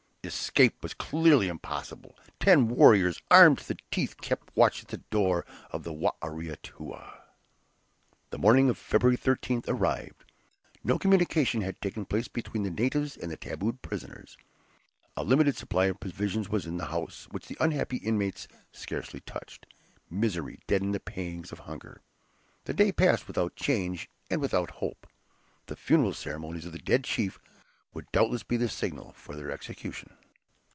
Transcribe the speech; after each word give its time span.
Escape 0.23 0.83
was 0.83 0.93
clearly 0.93 1.47
impossible. 1.47 2.15
Ten 2.39 2.67
warriors, 2.67 3.19
armed 3.31 3.57
to 3.57 3.67
the 3.69 3.77
teeth, 3.89 4.21
kept 4.21 4.55
watch 4.55 4.83
at 4.83 4.89
the 4.89 4.97
door 4.97 5.47
of 5.71 5.87
Ware 5.87 6.13
Atoua. 6.53 7.23
The 8.29 8.37
morning 8.37 8.69
of 8.69 8.77
February 8.77 9.17
13th 9.17 9.65
arrived. 9.67 10.23
No 10.83 10.99
communication 10.99 11.61
had 11.61 11.81
taken 11.81 12.05
place 12.05 12.27
between 12.27 12.61
the 12.61 12.69
natives 12.69 13.17
and 13.17 13.31
the 13.31 13.35
"tabooed" 13.35 13.81
prisoners. 13.81 14.37
A 15.17 15.23
limited 15.23 15.57
supply 15.57 15.85
of 15.87 15.99
provisions 15.99 16.47
was 16.47 16.67
in 16.67 16.77
the 16.77 16.85
house, 16.85 17.27
which 17.31 17.47
the 17.47 17.57
unhappy 17.59 17.97
inmates 17.97 18.47
scarcely 18.71 19.21
touched. 19.21 19.65
Misery 20.07 20.59
deadened 20.67 20.93
the 20.93 20.99
pangs 20.99 21.51
of 21.51 21.59
hunger. 21.61 21.99
The 22.65 22.73
day 22.75 22.91
passed 22.91 23.27
without 23.27 23.55
change, 23.55 24.07
and 24.29 24.39
without 24.39 24.69
hope; 24.81 25.07
the 25.65 25.75
funeral 25.75 26.13
ceremonies 26.13 26.67
of 26.67 26.73
the 26.73 26.77
dead 26.79 27.05
chief 27.05 27.39
would 27.93 28.09
doubtless 28.13 28.41
be 28.43 28.55
the 28.55 28.69
signal 28.69 29.11
for 29.17 29.35
their 29.35 29.51
execution. 29.51 30.15